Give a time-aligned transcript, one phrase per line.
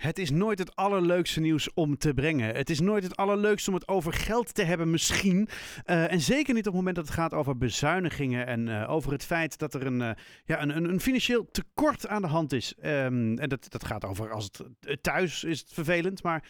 [0.00, 2.54] Het is nooit het allerleukste nieuws om te brengen.
[2.54, 5.48] Het is nooit het allerleukste om het over geld te hebben, misschien.
[5.86, 9.12] Uh, en zeker niet op het moment dat het gaat over bezuinigingen en uh, over
[9.12, 10.10] het feit dat er een, uh,
[10.44, 12.74] ja, een, een, financieel tekort aan de hand is.
[12.82, 14.50] Um, en dat, dat gaat over als
[14.80, 16.44] het thuis is het vervelend, maar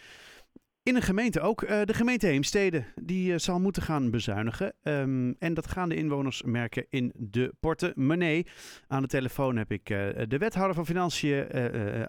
[0.83, 1.61] in een gemeente ook.
[1.61, 4.73] Uh, de gemeente Heemstede die uh, zal moeten gaan bezuinigen.
[4.83, 8.47] Um, en dat gaan de inwoners merken in de portemonnee.
[8.87, 11.47] Aan de telefoon heb ik uh, de wethouder van Financiën,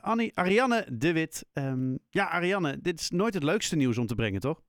[0.00, 1.46] Annie, Ariane de Wit.
[1.54, 4.60] Um, ja, Ariane, dit is nooit het leukste nieuws om te brengen, toch?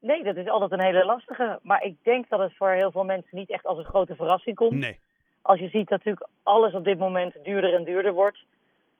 [0.00, 1.58] Nee, dat is altijd een hele lastige.
[1.62, 4.56] Maar ik denk dat het voor heel veel mensen niet echt als een grote verrassing
[4.56, 4.72] komt.
[4.72, 4.98] Nee.
[5.42, 8.44] Als je ziet dat natuurlijk alles op dit moment duurder en duurder wordt.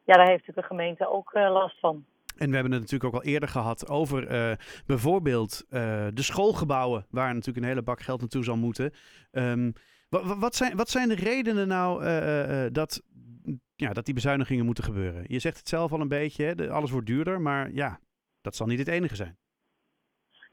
[0.04, 2.04] Ja, daar heeft natuurlijk de gemeente ook last van.
[2.37, 4.52] En we hebben het natuurlijk ook al eerder gehad over uh,
[4.87, 8.93] bijvoorbeeld uh, de schoolgebouwen, waar natuurlijk een hele bak geld naartoe zal moeten.
[9.33, 9.73] Um,
[10.09, 13.02] wat, zijn, wat zijn de redenen nou uh, dat,
[13.77, 15.24] ja, dat die bezuinigingen moeten gebeuren?
[15.27, 16.70] Je zegt het zelf al een beetje, hè?
[16.70, 17.98] alles wordt duurder, maar ja,
[18.41, 19.37] dat zal niet het enige zijn.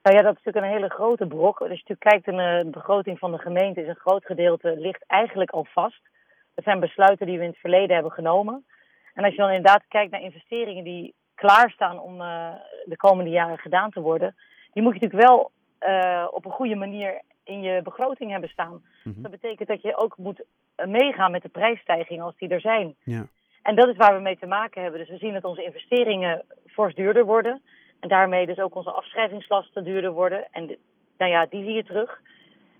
[0.03, 1.59] Nou ja, dat is natuurlijk een hele grote brok.
[1.59, 5.03] Als je natuurlijk kijkt in de begroting van de gemeente, is een groot gedeelte ligt
[5.07, 6.09] eigenlijk al vast.
[6.53, 8.65] Dat zijn besluiten die we in het verleden hebben genomen.
[9.13, 12.53] En als je dan inderdaad kijkt naar investeringen die klaarstaan om uh,
[12.85, 14.35] de komende jaren gedaan te worden,
[14.73, 15.51] die moet je natuurlijk wel
[15.89, 18.71] uh, op een goede manier in je begroting hebben staan.
[18.71, 19.21] Mm -hmm.
[19.21, 20.43] Dat betekent dat je ook moet
[20.85, 22.95] meegaan met de prijsstijgingen als die er zijn.
[23.03, 23.25] Ja.
[23.61, 24.99] En dat is waar we mee te maken hebben.
[24.99, 27.61] Dus we zien dat onze investeringen fors duurder worden.
[27.99, 30.47] En daarmee dus ook onze afschrijvingslasten duurder worden.
[30.51, 30.77] En de,
[31.17, 32.19] nou ja, die zie je terug.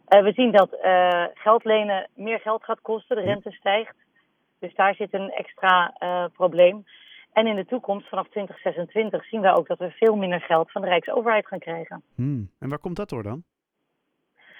[0.09, 3.95] Uh, we zien dat uh, geld lenen meer geld gaat kosten, de rente stijgt.
[4.59, 6.85] Dus daar zit een extra uh, probleem.
[7.33, 10.81] En in de toekomst, vanaf 2026, zien we ook dat we veel minder geld van
[10.81, 12.03] de Rijksoverheid gaan krijgen.
[12.15, 12.49] Hmm.
[12.59, 13.43] En waar komt dat door dan?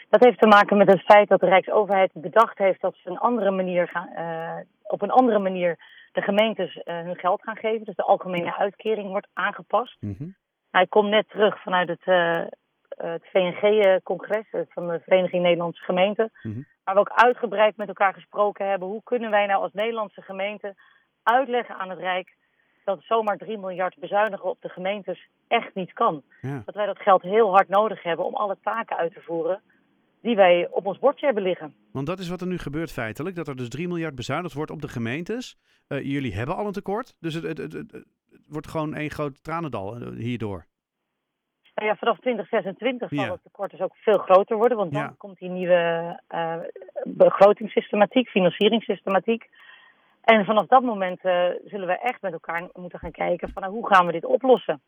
[0.09, 3.17] Dat heeft te maken met het feit dat de Rijksoverheid bedacht heeft dat ze een
[3.17, 5.77] andere manier gaan, uh, op een andere manier
[6.11, 7.85] de gemeentes uh, hun geld gaan geven.
[7.85, 9.97] Dus de algemene uitkering wordt aangepast.
[9.99, 10.35] Mm -hmm.
[10.71, 12.41] Hij komt net terug vanuit het, uh,
[12.89, 16.31] het VNG-congres van de Vereniging Nederlandse Gemeenten.
[16.43, 16.67] Mm -hmm.
[16.83, 18.87] Waar we ook uitgebreid met elkaar gesproken hebben.
[18.87, 20.75] Hoe kunnen wij nou als Nederlandse gemeente
[21.23, 22.35] uitleggen aan het Rijk
[22.85, 26.23] dat zomaar 3 miljard bezuinigen op de gemeentes echt niet kan.
[26.41, 26.61] Ja.
[26.65, 29.61] Dat wij dat geld heel hard nodig hebben om alle taken uit te voeren
[30.21, 31.73] die wij op ons bordje hebben liggen.
[31.91, 34.71] Want dat is wat er nu gebeurt feitelijk, dat er dus 3 miljard bezuinigd wordt
[34.71, 35.57] op de gemeentes.
[35.87, 38.05] Uh, jullie hebben al een tekort, dus het, het, het, het
[38.47, 40.65] wordt gewoon één groot tranendal uh, hierdoor.
[41.75, 43.31] Nou ja, vanaf 2026 zal ja.
[43.31, 45.13] het tekort dus ook veel groter worden, want dan ja.
[45.17, 46.55] komt die nieuwe uh,
[47.03, 49.49] begrotingssystematiek, financieringssystematiek.
[50.21, 53.73] En vanaf dat moment uh, zullen we echt met elkaar moeten gaan kijken van nou,
[53.73, 54.81] hoe gaan we dit oplossen.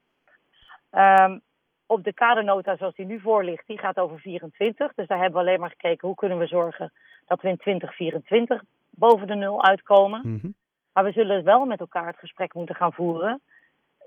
[0.91, 1.41] Um,
[1.85, 4.93] op de kadernota zoals die nu voor ligt, die gaat over 24.
[4.93, 6.93] Dus daar hebben we alleen maar gekeken hoe kunnen we zorgen
[7.25, 10.21] dat we in 2024 boven de nul uitkomen.
[10.23, 10.53] Mm -hmm.
[10.93, 13.41] Maar we zullen wel met elkaar het gesprek moeten gaan voeren.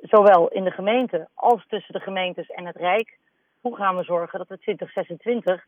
[0.00, 3.18] Zowel in de gemeente als tussen de gemeentes en het Rijk.
[3.60, 5.66] Hoe gaan we zorgen dat we 2026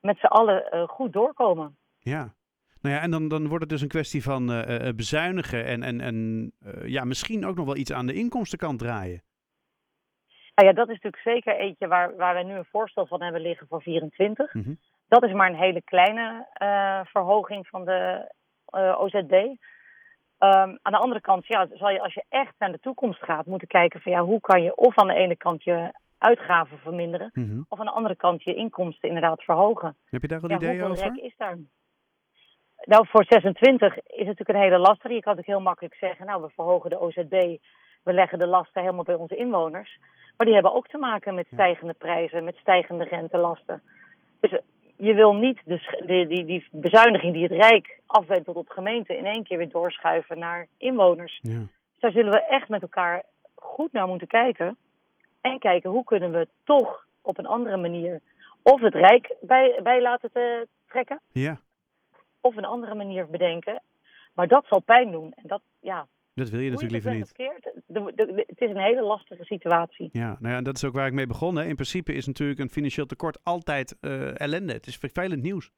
[0.00, 1.76] met z'n allen uh, goed doorkomen?
[1.98, 2.32] Ja,
[2.86, 6.00] nou ja, en dan, dan wordt het dus een kwestie van uh, bezuinigen en, en,
[6.00, 6.16] en
[6.66, 9.22] uh, ja, misschien ook nog wel iets aan de inkomstenkant draaien.
[10.54, 13.40] Nou ja, dat is natuurlijk zeker eentje waar, waar wij nu een voorstel van hebben
[13.40, 14.54] liggen voor 24.
[14.54, 14.78] Mm -hmm.
[15.08, 16.46] Dat is maar een hele kleine
[17.04, 18.32] verhoging van de
[18.98, 19.32] OZB.
[19.32, 23.46] Um, aan de andere kant, ja, zal je als je echt naar de toekomst gaat,
[23.46, 27.30] moeten kijken van ja, hoe kan je of aan de ene kant je uitgaven verminderen,
[27.32, 27.66] mm -hmm.
[27.68, 29.96] of aan de andere kant je inkomsten inderdaad verhogen.
[30.10, 31.04] Heb je daar een ja, idee hoeveel over?
[31.04, 31.56] rek is daar?
[32.86, 35.14] Nou, voor 26 is het natuurlijk een hele lastige.
[35.14, 37.56] Je kan ook heel makkelijk zeggen, nou, we verhogen de OZB,
[38.02, 39.98] we leggen de lasten helemaal bij onze inwoners.
[40.36, 43.82] Maar die hebben ook te maken met stijgende prijzen, met stijgende rentelasten.
[44.40, 44.60] Dus
[44.96, 49.26] je wil niet de, die, die, die bezuiniging die het Rijk afwentelt op gemeenten in
[49.26, 51.38] één keer weer doorschuiven naar inwoners.
[51.42, 51.58] Ja.
[51.58, 53.22] Dus daar zullen we echt met elkaar
[53.54, 54.76] goed naar moeten kijken.
[55.40, 58.20] En kijken hoe kunnen we toch op een andere manier
[58.62, 61.20] of het Rijk bij, bij laten te trekken.
[61.32, 61.60] Ja.
[62.40, 63.82] Of een andere manier bedenken.
[64.34, 65.32] Maar dat zal pijn doen.
[65.32, 67.32] En dat, ja, Dat wil je natuurlijk liever niet.
[68.46, 70.08] Het is een hele lastige situatie.
[70.12, 71.56] Ja, nou ja, dat is ook waar ik mee begon.
[71.56, 71.64] Hè.
[71.64, 74.72] In principe is natuurlijk een financieel tekort altijd uh, ellende.
[74.72, 75.70] Het is vervelend nieuws.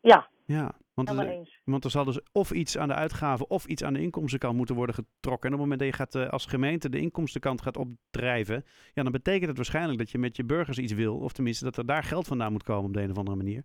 [0.00, 1.60] Ja, Ja, want, helemaal er, eens.
[1.64, 4.74] want er zal dus of iets aan de uitgaven of iets aan de inkomstenkant moeten
[4.74, 5.48] worden getrokken.
[5.48, 8.64] En op het moment dat je gaat, uh, als gemeente de inkomstenkant gaat opdrijven,
[8.94, 11.16] ja, dan betekent het waarschijnlijk dat je met je burgers iets wil.
[11.18, 13.64] Of tenminste dat er daar geld vandaan moet komen op de een of andere manier.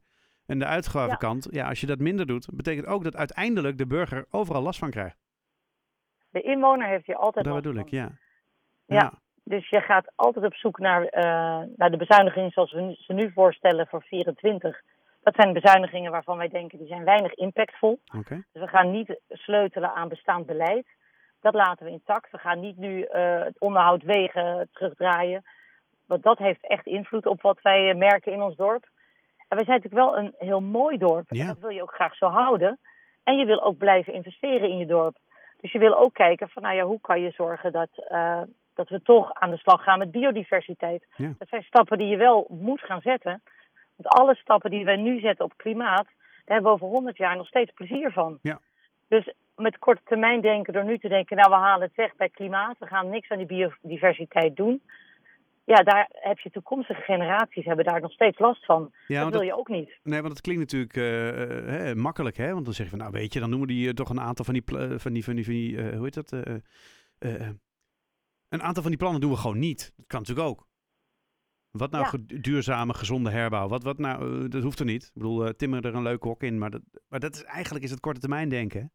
[0.52, 1.62] En de uitgavenkant, ja.
[1.62, 4.90] ja, als je dat minder doet, betekent ook dat uiteindelijk de burger overal last van
[4.90, 5.18] krijgt.
[6.30, 7.98] De inwoner heeft hier altijd Dat last bedoel ik, van.
[7.98, 8.10] ja.
[8.86, 9.14] Ja.
[9.44, 13.32] Dus je gaat altijd op zoek naar, uh, naar de bezuinigingen zoals we ze nu
[13.32, 14.82] voorstellen voor 24.
[15.22, 18.00] Dat zijn bezuinigingen waarvan wij denken die zijn weinig impactvol.
[18.18, 18.44] Oké.
[18.52, 20.88] Dus we gaan niet sleutelen aan bestaand beleid.
[21.42, 22.32] Dat laten we intact.
[22.32, 25.44] We gaan niet nu uh, het onderhoud wegen terugdraaien.
[26.06, 28.90] Want dat heeft echt invloed op wat wij merken in ons dorp.
[29.52, 31.26] En wij zijn natuurlijk wel een heel mooi dorp.
[31.30, 31.48] Ja.
[31.48, 32.80] Dat wil je ook graag zo houden.
[33.24, 35.18] En je wil ook blijven investeren in je dorp.
[35.62, 38.42] Dus je wil ook kijken van, nou ja, hoe kan je zorgen dat, uh,
[38.74, 41.06] dat we toch aan de slag gaan met biodiversiteit.
[41.16, 41.34] Ja.
[41.38, 43.42] Dat zijn stappen die je wel moet gaan zetten.
[43.96, 47.38] Want alle stappen die wij nu zetten op klimaat, daar hebben we over 100 jaar
[47.38, 48.40] nog steeds plezier van.
[48.42, 48.60] Ja.
[49.08, 52.30] Dus met korte termijn denken, door nu te denken, nou we halen het weg bij
[52.30, 54.82] klimaat, we gaan niks aan die biodiversiteit doen.
[55.64, 58.94] Ja, daar heb je toekomstige generaties hebben daar nog steeds last van.
[59.08, 60.00] Ja, dat wil je ook niet.
[60.04, 61.04] Nee, want het klinkt natuurlijk uh,
[61.68, 62.54] hè, makkelijk, hè?
[62.54, 64.54] Want dan zeggen we, nou weet je, dan noemen die uh, toch een aantal van
[64.54, 64.64] die,
[65.00, 66.32] van die, van die, van die hoe heet dat?
[68.50, 69.94] een aantal van die plannen doen we gewoon niet.
[69.96, 70.68] Dat kan natuurlijk ook.
[71.72, 72.40] Wat nou Ja.
[72.40, 73.68] duurzame, gezonde herbouw?
[73.68, 75.04] Wat, wat nou, dat hoeft er niet.
[75.04, 77.92] Ik bedoel, timmer er een leuk hok in, maar dat, maar dat is eigenlijk is
[77.92, 78.92] het korte termijn denken.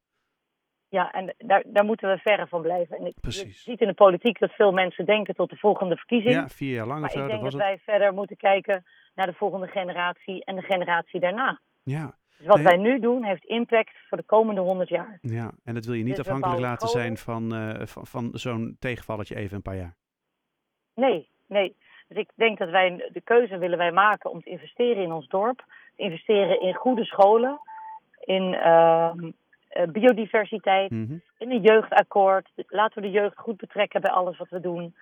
[0.89, 2.97] Ja, en daar, daar moeten we verre van blijven.
[2.99, 6.35] En ik, je ziet in de politiek dat veel mensen denken tot de volgende verkiezing.
[6.35, 7.61] Ja, vier jaar lang maar zo, ik denk dat het.
[7.63, 8.85] wij verder moeten kijken
[9.15, 11.61] naar de volgende generatie en de generatie daarna.
[11.83, 12.65] Ja, Dus wat Nee.
[12.65, 15.19] wij nu doen heeft impact voor de komende 100 jaar.
[15.21, 18.77] ja, en dat wil je niet Dus afhankelijk laten zijn van, eh, van, van zo'n
[18.79, 19.95] tegenvalletje even een paar jaar.
[20.95, 21.77] Nee, nee.
[22.09, 25.29] Dus ik denk dat wij de keuze willen wij maken om te investeren in ons
[25.29, 25.65] dorp.
[25.97, 27.61] Te investeren in goede scholen,
[28.25, 29.31] in ehm,
[29.77, 31.17] eh, biodiversiteit, Mhm.
[31.39, 32.49] in een jeugdakkoord.
[32.69, 34.95] Laten we de jeugd goed betrekken bij alles wat we doen.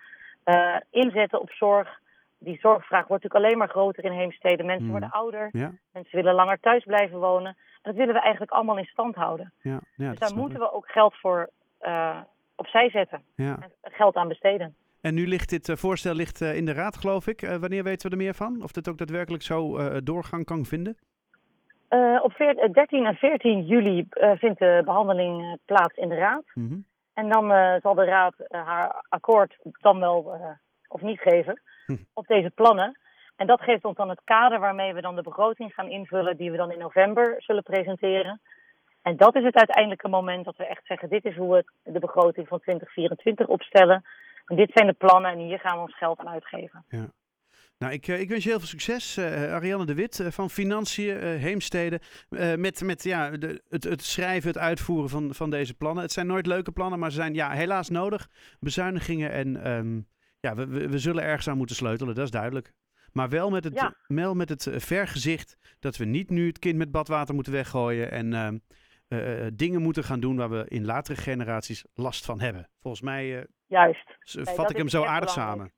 [0.45, 2.01] Eh, inzetten op zorg.
[2.39, 4.63] Die zorgvraag wordt natuurlijk alleen maar groter in Heemstede.
[4.63, 4.91] Mensen Mhm.
[4.93, 7.47] worden ouder, Ja, mensen willen langer thuis blijven wonen.
[7.57, 9.53] En dat willen we eigenlijk allemaal in stand houden.
[9.63, 10.11] ja, ja.
[10.11, 12.19] dus dat daar moeten we ook geld voor eh,
[12.55, 13.23] opzij zetten.
[13.35, 13.59] Ja.
[13.81, 14.75] En geld aan besteden.
[15.01, 17.41] En nu ligt dit voorstel ligt, in de raad, geloof ik.
[17.61, 18.63] Wanneer weten we er meer van?
[18.63, 20.97] Of dit ook daadwerkelijk zo doorgang kan vinden?
[21.95, 26.09] Eh, op veer- eh, 13 en 14 juli eh, vindt de behandeling eh, plaats in
[26.09, 26.45] de Raad.
[26.55, 26.77] Mhm.
[27.15, 27.45] En dan
[27.81, 30.39] zal de Raad haar akkoord dan wel
[30.89, 31.97] of niet geven Hm.
[32.13, 32.99] op deze plannen.
[33.37, 36.51] En dat geeft ons dan het kader waarmee we dan de begroting gaan invullen, die
[36.51, 38.41] we dan in november zullen presenteren.
[39.03, 41.99] En dat is het uiteindelijke moment dat we echt zeggen: dit is hoe we de
[41.99, 44.05] begroting van 2024 opstellen.
[44.47, 46.85] En dit zijn de plannen en hier gaan we ons geld aan uitgeven.
[47.79, 50.51] Nou, ik, eh, ik wens je heel veel succes, eh, Ariane de Wit eh, van
[50.51, 52.01] Financiën, Heemstede.
[52.29, 56.03] eh, met met ja, de, het, het schrijven, het uitvoeren van, van deze plannen.
[56.03, 58.29] Het zijn nooit leuke plannen, maar ze zijn ja, helaas nodig.
[58.61, 60.01] Bezuinigingen en ehm,
[60.41, 62.73] ja, we, we, we zullen ergens aan moeten sleutelen, dat is duidelijk.
[63.13, 63.95] Maar wel met het, Ja.
[64.07, 68.11] wel met het vergezicht dat we niet nu het kind met badwater moeten weggooien.
[68.11, 68.59] En ehm,
[69.09, 72.69] eh, eh, dingen moeten gaan doen waar we in latere generaties last van hebben.
[72.81, 74.17] Volgens mij Juist.
[74.33, 75.59] vat ik hem zo aardig belangrijk.
[75.59, 75.73] samen.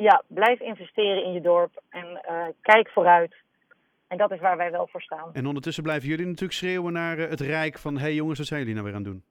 [0.00, 3.34] Ja, blijf investeren in je dorp en eh, kijk vooruit.
[4.08, 5.30] En dat is waar wij wel voor staan.
[5.32, 7.94] En ondertussen blijven jullie natuurlijk schreeuwen naar eh, het Rijk van...
[7.94, 9.24] hé hey jongens, wat zijn jullie nou weer aan het doen?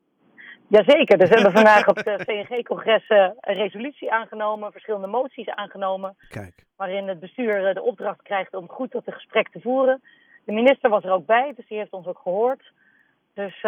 [0.67, 6.15] Jazeker, dus we hebben vandaag op de CNG-congres eh, een resolutie aangenomen, verschillende moties aangenomen,
[6.29, 10.01] Kijk, waarin het bestuur de opdracht krijgt om goed dat gesprek te voeren.
[10.45, 12.71] De minister was er ook bij, dus die heeft ons ook gehoord.
[13.33, 13.61] Dus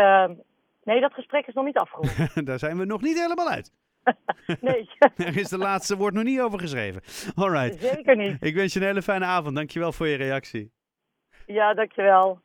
[0.83, 2.36] nee, dat gesprek is nog niet afgerond.
[2.47, 3.71] daar zijn we nog niet helemaal uit.
[4.62, 7.02] Nee, Er is de laatste woord nog niet over geschreven.
[7.36, 7.81] All right.
[7.81, 8.38] zeker niet.
[8.40, 9.56] Ik wens je een hele fijne avond.
[9.56, 10.72] Dankjewel voor je reactie.
[11.46, 12.40] Ja, dankjewel.